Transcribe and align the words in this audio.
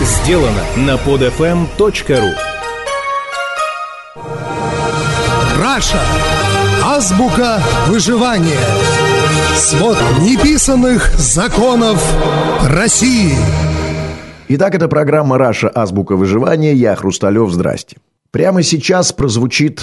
сделано 0.00 0.64
на 0.76 0.96
podfm.ru 0.96 2.32
Раша. 5.60 6.00
Азбука 6.84 7.62
выживания. 7.86 8.58
Свод 9.54 9.96
неписанных 10.20 11.12
законов 11.18 12.02
России. 12.68 13.34
Итак, 14.48 14.74
это 14.74 14.88
программа 14.88 15.38
«Раша. 15.38 15.70
Азбука 15.72 16.16
выживания». 16.16 16.74
Я 16.74 16.96
Хрусталев. 16.96 17.50
Здрасте. 17.50 17.98
Прямо 18.30 18.62
сейчас 18.62 19.12
прозвучит 19.12 19.82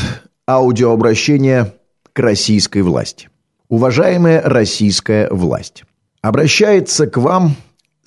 аудиообращение 0.49 1.73
к 2.11 2.20
российской 2.20 2.81
власти. 2.81 3.29
Уважаемая 3.70 4.41
российская 4.43 5.29
власть, 5.29 5.84
обращается 6.21 7.07
к 7.07 7.18
вам 7.18 7.55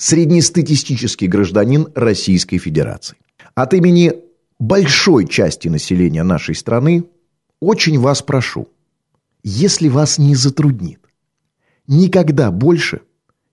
среднестатистический 0.00 1.26
гражданин 1.26 1.88
Российской 1.94 2.56
Федерации. 2.56 3.18
От 3.54 3.74
имени 3.74 4.14
большой 4.58 5.28
части 5.28 5.68
населения 5.68 6.22
нашей 6.22 6.54
страны 6.54 7.04
очень 7.60 7.98
вас 7.98 8.22
прошу, 8.22 8.68
если 9.44 9.88
вас 9.88 10.16
не 10.16 10.34
затруднит, 10.34 11.00
никогда 11.86 12.50
больше 12.50 13.02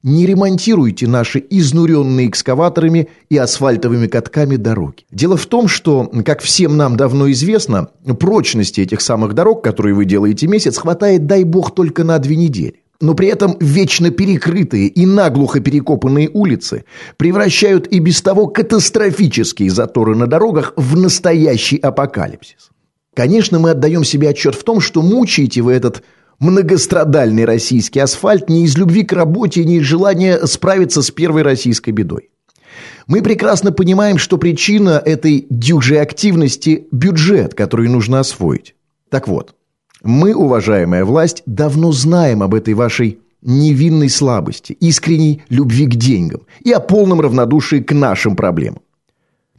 не 0.03 0.25
ремонтируйте 0.25 1.05
наши 1.05 1.43
изнуренные 1.49 2.29
экскаваторами 2.29 3.09
и 3.29 3.35
асфальтовыми 3.35 4.07
катками 4.07 4.55
дороги. 4.55 5.05
Дело 5.11 5.35
в 5.35 5.47
том, 5.47 5.67
что, 5.67 6.09
как 6.23 6.39
всем 6.41 6.77
нам 6.77 6.95
давно 6.95 7.29
известно, 7.31 7.89
прочности 8.19 8.79
этих 8.79 9.01
самых 9.01 9.33
дорог, 9.33 9.61
которые 9.61 9.95
вы 9.95 10.05
делаете 10.05 10.47
месяц, 10.47 10.77
хватает, 10.77 11.25
дай 11.25 11.43
бог, 11.43 11.75
только 11.75 12.05
на 12.05 12.17
две 12.19 12.37
недели. 12.37 12.83
Но 12.99 13.13
при 13.13 13.27
этом 13.27 13.57
вечно 13.59 14.09
перекрытые 14.09 14.87
и 14.87 15.05
наглухо 15.05 15.59
перекопанные 15.59 16.29
улицы 16.33 16.85
превращают 17.17 17.87
и 17.87 17.99
без 17.99 18.21
того 18.21 18.47
катастрофические 18.47 19.69
заторы 19.69 20.15
на 20.15 20.25
дорогах 20.25 20.73
в 20.75 20.97
настоящий 20.97 21.77
апокалипсис. 21.77 22.69
Конечно, 23.13 23.59
мы 23.59 23.71
отдаем 23.71 24.03
себе 24.03 24.29
отчет 24.29 24.55
в 24.55 24.63
том, 24.63 24.79
что 24.79 25.01
мучаете 25.01 25.61
вы 25.61 25.73
этот 25.73 26.03
многострадальный 26.39 27.45
российский 27.45 27.99
асфальт 27.99 28.49
не 28.49 28.63
из 28.63 28.77
любви 28.77 29.03
к 29.03 29.13
работе, 29.13 29.63
не 29.63 29.77
из 29.77 29.83
желания 29.83 30.45
справиться 30.45 31.01
с 31.01 31.11
первой 31.11 31.41
российской 31.43 31.91
бедой. 31.91 32.29
Мы 33.07 33.21
прекрасно 33.21 33.71
понимаем, 33.71 34.17
что 34.17 34.37
причина 34.37 35.01
этой 35.03 35.47
дюжей 35.49 36.01
активности– 36.01 36.87
бюджет, 36.91 37.53
который 37.53 37.89
нужно 37.89 38.19
освоить. 38.19 38.75
Так 39.09 39.27
вот, 39.27 39.55
мы, 40.03 40.35
уважаемая 40.35 41.05
власть, 41.05 41.43
давно 41.45 41.91
знаем 41.91 42.43
об 42.43 42.53
этой 42.53 42.73
вашей 42.73 43.19
невинной 43.41 44.09
слабости, 44.09 44.73
искренней 44.73 45.43
любви 45.49 45.85
к 45.85 45.95
деньгам 45.95 46.41
и 46.63 46.71
о 46.71 46.79
полном 46.79 47.21
равнодушии 47.21 47.77
к 47.77 47.91
нашим 47.93 48.35
проблемам. 48.35 48.81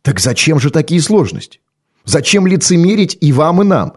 Так 0.02 0.20
зачем 0.20 0.58
же 0.60 0.70
такие 0.70 1.00
сложности? 1.00 1.60
Зачем 2.04 2.46
лицемерить 2.46 3.18
и 3.20 3.32
вам, 3.32 3.62
и 3.62 3.64
нам? 3.64 3.94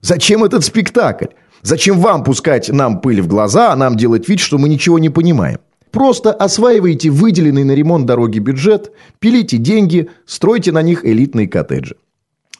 Зачем 0.00 0.44
этот 0.44 0.64
спектакль? 0.64 1.26
Зачем 1.62 1.98
вам 1.98 2.24
пускать 2.24 2.68
нам 2.68 3.00
пыль 3.00 3.20
в 3.20 3.26
глаза, 3.26 3.72
а 3.72 3.76
нам 3.76 3.96
делать 3.96 4.28
вид, 4.28 4.40
что 4.40 4.58
мы 4.58 4.68
ничего 4.68 4.98
не 4.98 5.08
понимаем? 5.08 5.58
Просто 5.90 6.32
осваивайте 6.32 7.10
выделенный 7.10 7.64
на 7.64 7.72
ремонт 7.72 8.06
дороги 8.06 8.38
бюджет, 8.38 8.92
пилите 9.18 9.56
деньги, 9.56 10.10
стройте 10.26 10.72
на 10.72 10.82
них 10.82 11.04
элитные 11.04 11.48
коттеджи. 11.48 11.96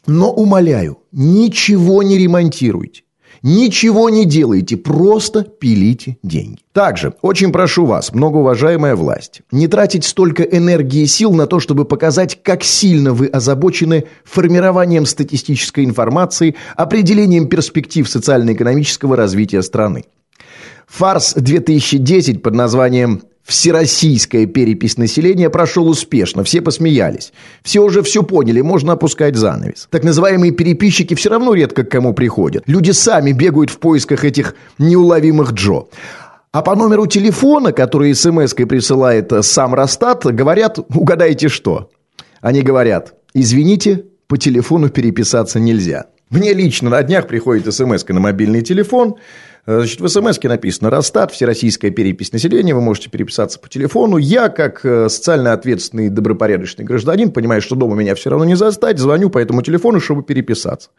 Но 0.06 0.32
умоляю, 0.32 0.98
ничего 1.12 2.02
не 2.02 2.18
ремонтируйте. 2.18 3.02
Ничего 3.48 4.10
не 4.10 4.24
делайте, 4.24 4.76
просто 4.76 5.44
пилите 5.44 6.18
деньги. 6.24 6.58
Также 6.72 7.14
очень 7.22 7.52
прошу 7.52 7.86
вас, 7.86 8.12
многоуважаемая 8.12 8.96
власть, 8.96 9.42
не 9.52 9.68
тратить 9.68 10.04
столько 10.04 10.42
энергии 10.42 11.02
и 11.02 11.06
сил 11.06 11.32
на 11.32 11.46
то, 11.46 11.60
чтобы 11.60 11.84
показать, 11.84 12.42
как 12.42 12.64
сильно 12.64 13.12
вы 13.12 13.28
озабочены 13.28 14.06
формированием 14.24 15.06
статистической 15.06 15.84
информации, 15.84 16.56
определением 16.74 17.46
перспектив 17.46 18.08
социально-экономического 18.08 19.14
развития 19.14 19.62
страны. 19.62 20.06
Фарс 20.88 21.34
2010 21.34 22.42
под 22.42 22.54
названием 22.56 23.22
Всероссийская 23.46 24.46
перепись 24.46 24.98
населения 24.98 25.48
прошел 25.50 25.88
успешно, 25.88 26.42
все 26.42 26.60
посмеялись. 26.60 27.32
Все 27.62 27.80
уже 27.80 28.02
все 28.02 28.24
поняли, 28.24 28.60
можно 28.60 28.94
опускать 28.94 29.36
занавес. 29.36 29.86
Так 29.90 30.02
называемые 30.02 30.50
переписчики 30.50 31.14
все 31.14 31.30
равно 31.30 31.54
редко 31.54 31.84
к 31.84 31.90
кому 31.90 32.12
приходят. 32.12 32.64
Люди 32.66 32.90
сами 32.90 33.30
бегают 33.30 33.70
в 33.70 33.78
поисках 33.78 34.24
этих 34.24 34.56
неуловимых 34.78 35.52
Джо. 35.52 35.84
А 36.50 36.62
по 36.62 36.74
номеру 36.74 37.06
телефона, 37.06 37.70
который 37.70 38.14
смс-кой 38.14 38.66
присылает 38.66 39.32
сам 39.42 39.74
Росстат, 39.74 40.24
говорят, 40.24 40.80
угадайте 40.92 41.48
что? 41.48 41.90
Они 42.40 42.62
говорят, 42.62 43.14
извините, 43.32 44.06
по 44.26 44.38
телефону 44.38 44.88
переписаться 44.88 45.60
нельзя. 45.60 46.06
Мне 46.30 46.52
лично 46.52 46.90
на 46.90 47.00
днях 47.04 47.28
приходит 47.28 47.72
смс 47.72 48.04
на 48.08 48.18
мобильный 48.18 48.62
телефон. 48.62 49.14
Э, 49.66 49.78
значит, 49.78 50.00
в 50.00 50.08
смс 50.08 50.42
написано 50.42 50.90
«Росстат, 50.90 51.32
всероссийская 51.32 51.90
перепись 51.90 52.32
населения, 52.32 52.74
вы 52.74 52.80
можете 52.80 53.10
переписаться 53.10 53.58
по 53.58 53.68
телефону». 53.68 54.16
Я, 54.16 54.48
как 54.48 54.84
э, 54.84 55.08
социально 55.08 55.52
ответственный, 55.52 56.08
добропорядочный 56.08 56.84
гражданин, 56.84 57.32
понимаю, 57.32 57.60
что 57.60 57.74
дома 57.74 57.96
меня 57.96 58.14
все 58.14 58.30
равно 58.30 58.44
не 58.44 58.54
застать, 58.54 58.98
звоню 58.98 59.28
по 59.28 59.38
этому 59.38 59.62
телефону, 59.62 60.00
чтобы 60.00 60.22
переписаться. 60.22 60.90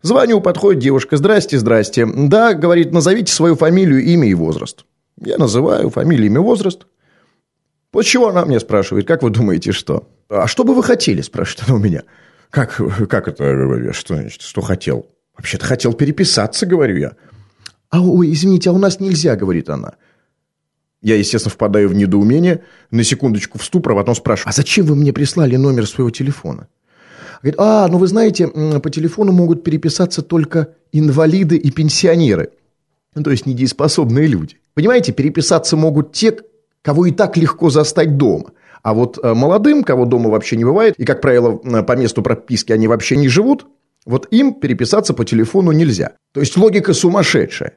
Звоню, 0.00 0.40
подходит 0.40 0.80
девушка, 0.82 1.16
здрасте, 1.16 1.58
здрасте. 1.58 2.06
Да, 2.06 2.54
говорит, 2.54 2.92
назовите 2.92 3.32
свою 3.32 3.56
фамилию, 3.56 4.02
имя 4.02 4.28
и 4.28 4.34
возраст. 4.34 4.84
Я 5.20 5.36
называю 5.38 5.90
фамилию, 5.90 6.26
имя, 6.26 6.40
возраст. 6.40 6.86
После 7.90 8.12
чего 8.12 8.28
она 8.28 8.44
мне 8.44 8.60
спрашивает, 8.60 9.06
как 9.06 9.22
вы 9.22 9.30
думаете, 9.30 9.72
что? 9.72 10.08
А 10.28 10.46
что 10.46 10.62
бы 10.64 10.74
вы 10.74 10.82
хотели, 10.82 11.20
спрашивает 11.20 11.68
она 11.68 11.78
у 11.78 11.80
меня. 11.80 12.04
Как, 12.50 12.80
как 13.08 13.28
это, 13.28 13.92
что, 13.92 14.14
значит, 14.14 14.42
что 14.42 14.60
хотел? 14.60 15.06
Вообще-то 15.36 15.66
хотел 15.66 15.92
переписаться, 15.94 16.66
говорю 16.66 16.96
я. 16.96 17.12
А, 17.90 18.00
ой, 18.00 18.32
извините, 18.32 18.70
а 18.70 18.72
у 18.72 18.78
нас 18.78 19.00
нельзя, 19.00 19.36
говорит 19.36 19.70
она. 19.70 19.94
Я, 21.00 21.16
естественно, 21.16 21.52
впадаю 21.52 21.88
в 21.88 21.94
недоумение, 21.94 22.64
на 22.90 23.04
секундочку 23.04 23.58
в 23.58 23.64
ступор, 23.64 23.92
а 23.92 23.96
потом 23.96 24.14
спрашиваю, 24.14 24.50
а 24.50 24.52
зачем 24.52 24.86
вы 24.86 24.96
мне 24.96 25.12
прислали 25.12 25.56
номер 25.56 25.86
своего 25.86 26.10
телефона? 26.10 26.68
Говорит, 27.40 27.60
а, 27.60 27.86
ну 27.88 27.98
вы 27.98 28.08
знаете, 28.08 28.48
по 28.48 28.90
телефону 28.90 29.32
могут 29.32 29.62
переписаться 29.62 30.22
только 30.22 30.74
инвалиды 30.92 31.56
и 31.56 31.70
пенсионеры. 31.70 32.50
Ну, 33.14 33.22
то 33.22 33.30
есть 33.30 33.46
недееспособные 33.46 34.26
люди. 34.26 34.56
Понимаете, 34.74 35.12
переписаться 35.12 35.76
могут 35.76 36.12
те, 36.12 36.36
кого 36.82 37.06
и 37.06 37.12
так 37.12 37.36
легко 37.36 37.70
застать 37.70 38.16
дома. 38.16 38.52
А 38.82 38.92
вот 38.94 39.18
э, 39.22 39.34
молодым, 39.34 39.82
кого 39.82 40.04
дома 40.04 40.30
вообще 40.30 40.56
не 40.56 40.64
бывает, 40.64 40.94
и, 40.98 41.04
как 41.04 41.20
правило, 41.20 41.56
по 41.56 41.96
месту 41.96 42.22
прописки 42.22 42.72
они 42.72 42.86
вообще 42.88 43.16
не 43.16 43.28
живут, 43.28 43.66
вот 44.08 44.26
им 44.30 44.54
переписаться 44.54 45.12
по 45.12 45.24
телефону 45.24 45.70
нельзя. 45.70 46.12
То 46.32 46.40
есть 46.40 46.56
логика 46.56 46.94
сумасшедшая. 46.94 47.74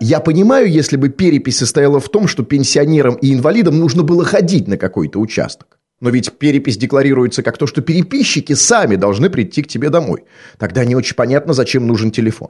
Я 0.00 0.18
понимаю, 0.18 0.68
если 0.68 0.96
бы 0.96 1.10
перепись 1.10 1.58
состояла 1.58 2.00
в 2.00 2.08
том, 2.08 2.26
что 2.26 2.42
пенсионерам 2.42 3.14
и 3.14 3.32
инвалидам 3.32 3.78
нужно 3.78 4.02
было 4.02 4.24
ходить 4.24 4.66
на 4.66 4.76
какой-то 4.76 5.20
участок. 5.20 5.78
Но 6.00 6.10
ведь 6.10 6.32
перепись 6.32 6.76
декларируется 6.76 7.44
как 7.44 7.56
то, 7.56 7.68
что 7.68 7.82
переписчики 7.82 8.54
сами 8.54 8.96
должны 8.96 9.30
прийти 9.30 9.62
к 9.62 9.68
тебе 9.68 9.90
домой. 9.90 10.24
Тогда 10.58 10.84
не 10.84 10.96
очень 10.96 11.14
понятно, 11.14 11.52
зачем 11.52 11.86
нужен 11.86 12.10
телефон. 12.10 12.48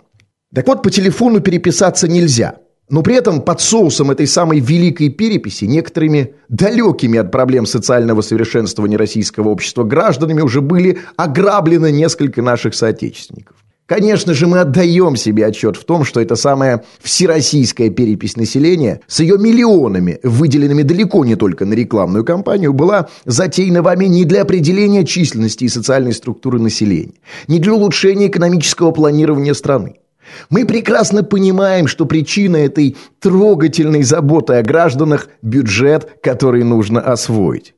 Так 0.54 0.66
вот, 0.66 0.82
по 0.82 0.90
телефону 0.90 1.40
переписаться 1.40 2.08
нельзя– 2.08 2.56
но 2.90 3.02
при 3.02 3.14
этом 3.14 3.40
под 3.40 3.60
соусом 3.60 4.10
этой 4.10 4.26
самой 4.26 4.58
великой 4.58 5.08
переписи 5.08 5.64
некоторыми 5.64 6.34
далекими 6.48 7.18
от 7.18 7.30
проблем 7.30 7.66
социального 7.66 8.20
совершенствования 8.20 8.98
российского 8.98 9.48
общества 9.48 9.84
гражданами 9.84 10.42
уже 10.42 10.60
были 10.60 10.98
ограблены 11.16 11.92
несколько 11.92 12.42
наших 12.42 12.74
соотечественников. 12.74 13.56
Конечно 13.86 14.34
же, 14.34 14.46
мы 14.46 14.60
отдаем 14.60 15.16
себе 15.16 15.46
отчет 15.46 15.76
в 15.76 15.84
том, 15.84 16.04
что 16.04 16.20
эта 16.20 16.36
самая 16.36 16.84
всероссийская 17.02 17.90
перепись 17.90 18.36
населения 18.36 19.00
с 19.08 19.18
ее 19.18 19.36
миллионами, 19.36 20.20
выделенными 20.22 20.82
далеко 20.82 21.24
не 21.24 21.34
только 21.34 21.64
на 21.66 21.72
рекламную 21.72 22.24
кампанию, 22.24 22.72
была 22.72 23.08
затеяна 23.24 23.82
вами 23.82 24.04
не 24.04 24.24
для 24.24 24.42
определения 24.42 25.04
численности 25.04 25.64
и 25.64 25.68
социальной 25.68 26.12
структуры 26.12 26.60
населения, 26.60 27.14
не 27.48 27.58
для 27.58 27.74
улучшения 27.74 28.28
экономического 28.28 28.92
планирования 28.92 29.54
страны. 29.54 29.99
Мы 30.48 30.64
прекрасно 30.66 31.22
понимаем, 31.22 31.86
что 31.86 32.06
причина 32.06 32.56
этой 32.56 32.96
трогательной 33.20 34.02
заботы 34.02 34.54
о 34.54 34.62
гражданах– 34.62 35.28
бюджет, 35.42 36.18
который 36.22 36.64
нужно 36.64 37.00
освоить. 37.00 37.74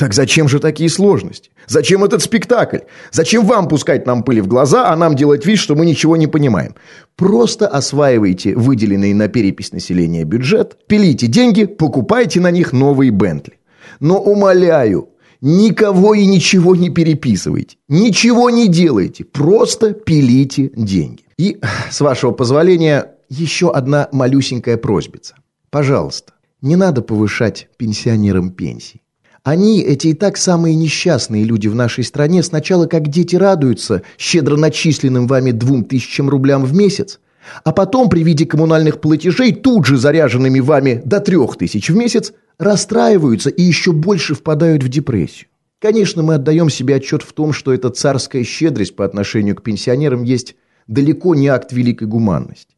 Так 0.00 0.14
зачем 0.14 0.48
же 0.48 0.60
такие 0.60 0.88
сложности? 0.88 1.50
Зачем 1.66 2.02
этот 2.02 2.22
спектакль? 2.22 2.78
Зачем 3.12 3.44
вам 3.44 3.68
пускать 3.68 4.06
нам 4.06 4.22
пыли 4.22 4.40
в 4.40 4.46
глаза, 4.46 4.90
а 4.90 4.96
нам 4.96 5.14
делать 5.14 5.44
вид, 5.44 5.58
что 5.58 5.74
мы 5.74 5.84
ничего 5.84 6.16
не 6.16 6.26
понимаем? 6.26 6.74
Просто 7.16 7.68
осваивайте 7.68 8.54
выделенный 8.54 9.12
на 9.12 9.28
перепись 9.28 9.72
населения 9.72 10.24
бюджет, 10.24 10.78
пилите 10.86 11.26
деньги, 11.26 11.66
покупайте 11.66 12.40
на 12.40 12.50
них 12.50 12.72
новые 12.72 13.10
Бентли. 13.10 13.58
Но 14.00 14.18
умоляю, 14.18 15.10
никого 15.42 16.14
и 16.14 16.24
ничего 16.24 16.74
не 16.74 16.88
переписывайте, 16.88 17.76
ничего 17.88 18.48
не 18.48 18.68
делайте, 18.68 19.24
просто 19.24 19.92
пилите 19.92 20.70
деньги. 20.74 21.24
И, 21.40 21.58
с 21.90 22.02
вашего 22.02 22.32
позволения, 22.32 23.14
еще 23.30 23.70
одна 23.72 24.10
малюсенькая 24.12 24.76
просьбица. 24.76 25.36
Пожалуйста, 25.70 26.34
не 26.60 26.76
надо 26.76 27.00
повышать 27.00 27.70
пенсионерам 27.78 28.50
пенсии. 28.50 29.00
Они, 29.42 29.80
эти 29.80 30.08
и 30.08 30.12
так 30.12 30.36
самые 30.36 30.74
несчастные 30.74 31.44
люди 31.44 31.66
в 31.66 31.74
нашей 31.74 32.04
стране, 32.04 32.42
сначала 32.42 32.84
как 32.84 33.08
дети 33.08 33.36
радуются 33.36 34.02
щедро 34.18 34.58
начисленным 34.58 35.26
вами 35.26 35.52
двум 35.52 35.84
тысячам 35.84 36.28
рублям 36.28 36.62
в 36.66 36.74
месяц, 36.74 37.20
а 37.64 37.72
потом 37.72 38.10
при 38.10 38.22
виде 38.22 38.44
коммунальных 38.44 39.00
платежей, 39.00 39.54
тут 39.54 39.86
же 39.86 39.96
заряженными 39.96 40.60
вами 40.60 41.00
до 41.06 41.20
трех 41.20 41.56
тысяч 41.56 41.88
в 41.88 41.96
месяц, 41.96 42.34
расстраиваются 42.58 43.48
и 43.48 43.62
еще 43.62 43.92
больше 43.92 44.34
впадают 44.34 44.82
в 44.82 44.90
депрессию. 44.90 45.48
Конечно, 45.78 46.22
мы 46.22 46.34
отдаем 46.34 46.68
себе 46.68 46.96
отчет 46.96 47.22
в 47.22 47.32
том, 47.32 47.54
что 47.54 47.72
эта 47.72 47.88
царская 47.88 48.44
щедрость 48.44 48.94
по 48.94 49.06
отношению 49.06 49.56
к 49.56 49.62
пенсионерам 49.62 50.22
есть 50.22 50.54
далеко 50.86 51.34
не 51.34 51.48
акт 51.48 51.72
великой 51.72 52.08
гуманности. 52.08 52.74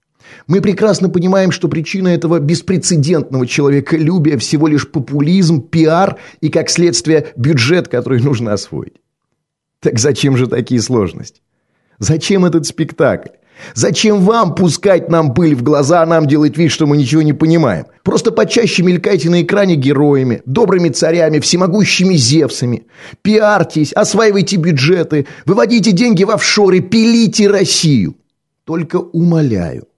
Мы 0.47 0.61
прекрасно 0.61 1.09
понимаем, 1.09 1.51
что 1.51 1.69
причина 1.69 2.09
этого 2.09 2.39
беспрецедентного 2.39 3.47
человеколюбия 3.47 4.39
всего 4.39 4.69
лишь 4.69 4.89
популизм, 4.91 5.63
пиар 5.63 6.19
и, 6.41 6.49
как 6.49 6.71
следствие, 6.71 7.33
бюджет, 7.37 7.89
который 7.89 8.21
нужно 8.21 8.53
освоить. 8.53 9.01
Так 9.81 9.99
зачем 9.99 10.37
же 10.37 10.47
такие 10.47 10.81
сложности? 10.81 11.43
Зачем 11.99 12.45
этот 12.45 12.67
спектакль? 12.67 13.31
Зачем 13.75 14.21
вам 14.21 14.55
пускать 14.55 15.09
нам 15.09 15.35
пыль 15.35 15.55
в 15.55 15.63
глаза, 15.63 16.03
а 16.03 16.07
нам 16.07 16.27
делать 16.27 16.57
вид, 16.57 16.71
что 16.71 16.87
мы 16.87 16.97
ничего 16.97 17.23
не 17.23 17.33
понимаем? 17.33 17.87
Просто 18.03 18.33
почаще 18.33 18.83
мелькайте 18.83 19.31
на 19.31 19.43
экране 19.43 19.77
героями, 19.77 20.43
добрыми 20.47 20.89
царями, 20.89 21.39
всемогущими 21.39 22.15
зевсами. 22.15 22.87
Пиарьтесь, 23.23 23.93
осваивайте 23.93 24.57
бюджеты, 24.57 25.27
выводите 25.47 25.93
деньги 25.93 26.25
в 26.25 26.31
офшоры, 26.31 26.81
пилите 26.81 27.49
Россию. 27.49 28.17
Только 28.65 28.97
умоляю, 28.97 29.89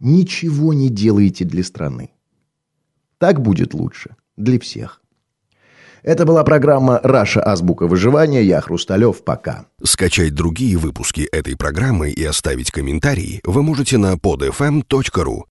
ничего 0.00 0.72
не 0.72 0.88
делаете 0.88 1.44
для 1.44 1.64
страны. 1.64 2.10
Так 3.18 3.40
будет 3.40 3.74
лучше 3.74 4.16
для 4.36 4.58
всех. 4.60 5.00
Это 6.02 6.24
была 6.24 6.44
программа 6.44 7.00
«Раша. 7.02 7.42
Азбука 7.42 7.86
выживания». 7.86 8.42
Я 8.42 8.60
Хрусталев. 8.60 9.24
Пока. 9.24 9.66
Скачать 9.82 10.34
другие 10.34 10.76
выпуски 10.76 11.22
этой 11.32 11.56
программы 11.56 12.10
и 12.10 12.24
оставить 12.24 12.70
комментарии 12.70 13.40
вы 13.44 13.62
можете 13.62 13.98
на 13.98 14.14
podfm.ru. 14.14 15.44